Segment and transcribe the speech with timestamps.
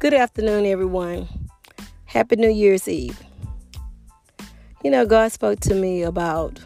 [0.00, 1.28] Good afternoon, everyone.
[2.06, 3.22] Happy New Year's Eve.
[4.82, 6.58] You know, God spoke to me about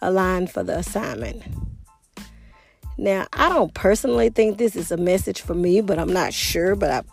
[0.00, 1.42] a line for the assignment.
[2.96, 6.74] Now, I don't personally think this is a message for me, but I'm not sure.
[6.74, 7.04] But I'm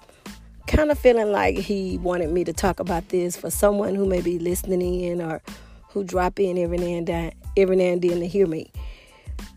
[0.67, 4.21] kind of feeling like He wanted me to talk about this for someone who may
[4.21, 5.41] be listening in or
[5.89, 8.71] who drop in every now and then, every now and then to hear me.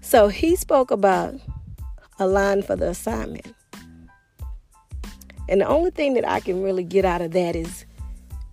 [0.01, 1.37] So He spoke about
[2.19, 3.55] a line for the assignment.
[5.49, 7.85] And the only thing that I can really get out of that is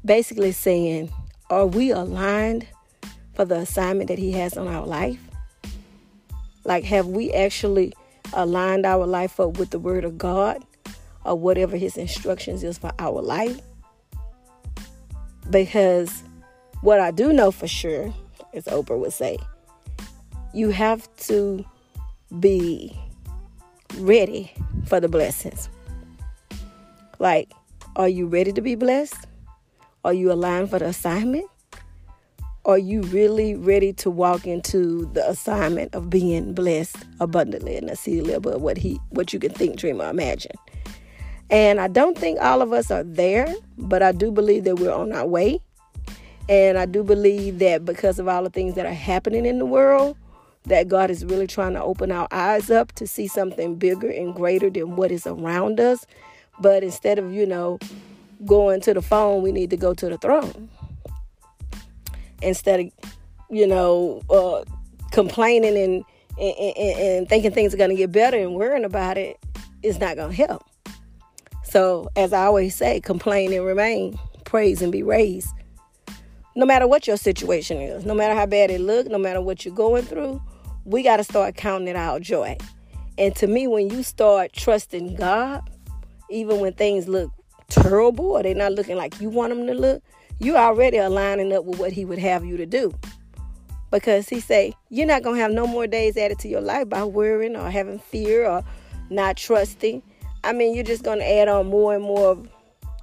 [0.06, 1.12] basically saying,
[1.50, 2.68] are we aligned
[3.34, 5.20] for the assignment that He has on our life?
[6.66, 7.94] Like, have we actually
[8.34, 10.64] aligned our life up with the Word of God
[11.26, 13.60] or whatever His instructions is for our life?
[15.50, 16.24] Because
[16.82, 18.14] what I do know for sure,
[18.54, 19.38] as Oprah would say,
[20.54, 21.66] you have to
[22.40, 22.98] be
[23.98, 24.52] ready
[24.86, 25.70] for the blessings.
[27.24, 27.54] Like,
[27.96, 29.28] are you ready to be blessed?
[30.04, 31.46] Are you aligned for the assignment?
[32.66, 38.20] Are you really ready to walk into the assignment of being blessed abundantly and see
[38.20, 40.52] a little what he what you can think, dream, or imagine?
[41.50, 44.94] And I don't think all of us are there, but I do believe that we're
[44.94, 45.62] on our way.
[46.50, 49.66] And I do believe that because of all the things that are happening in the
[49.66, 50.18] world,
[50.66, 54.36] that God is really trying to open our eyes up to see something bigger and
[54.36, 56.06] greater than what is around us
[56.60, 57.80] but instead of, you know,
[58.46, 60.70] going to the phone, we need to go to the throne.
[62.42, 62.88] Instead of,
[63.50, 64.64] you know, uh,
[65.12, 66.04] complaining and,
[66.38, 69.38] and, and, and thinking things are going to get better and worrying about it,
[69.82, 70.64] it's not going to help.
[71.64, 75.50] So, as I always say, complain and remain, praise and be raised.
[76.56, 79.66] No matter what your situation is, no matter how bad it looks, no matter what
[79.66, 80.42] you're going through,
[80.86, 82.58] we got to start counting it our joy.
[83.18, 85.68] And to me, when you start trusting God,
[86.30, 87.32] even when things look
[87.70, 90.04] terrible or they're not looking like you want them to look,
[90.40, 92.92] you already are lining up with what he would have you to do.
[93.92, 96.90] Because he say, you're not going to have no more days added to your life
[96.90, 98.64] by worrying or having fear or
[99.10, 100.02] not trusting.
[100.44, 102.50] I mean, you're just going to add on more and more of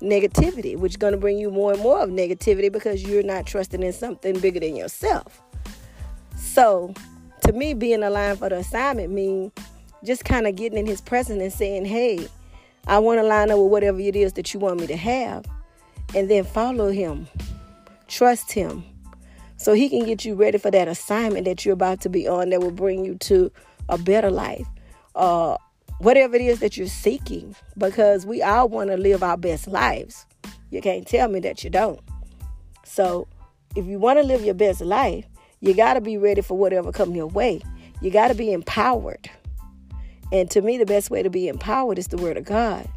[0.03, 3.47] negativity, which is going to bring you more and more of negativity because you're not
[3.47, 5.41] trusting in something bigger than yourself.
[6.37, 6.93] So,
[7.43, 9.53] to me, being aligned for the assignment means
[10.05, 12.27] just kind of getting in his presence and saying, hey,
[12.87, 15.45] I want to line up with whatever it is that you want me to have
[16.15, 17.29] and then follow him.
[18.09, 18.85] Trust him
[19.57, 22.49] so he can get you ready for that assignment that you're about to be on
[22.49, 23.53] that will bring you to
[23.91, 24.67] a better life.
[25.15, 25.57] Uh,
[25.99, 30.25] whatever it is that you're seeking, because we all want to live our best lives.
[30.71, 32.01] You can't tell me that you don't.
[32.85, 33.29] So,
[33.77, 35.27] if you want to live your best life,
[35.61, 37.61] you got to be ready for whatever comes your way.
[38.01, 39.31] You got to be empowered.
[40.33, 42.89] And to me, the best way to be empowered is the Word of God.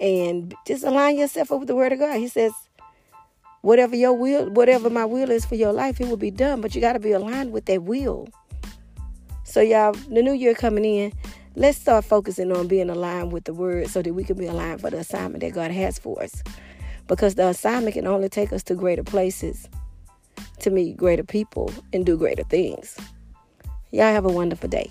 [0.00, 2.16] And just align yourself up with the Word of God.
[2.18, 2.52] He says,
[3.60, 6.60] whatever your will, whatever my will is for your life, it will be done.
[6.60, 8.28] But you got to be aligned with that will.
[9.44, 11.12] So, y'all, the new year coming in,
[11.54, 14.80] let's start focusing on being aligned with the Word so that we can be aligned
[14.80, 16.42] for the assignment that God has for us.
[17.06, 19.68] Because the assignment can only take us to greater places,
[20.60, 22.96] to meet greater people, and do greater things.
[23.90, 24.90] Y'all have a wonderful day.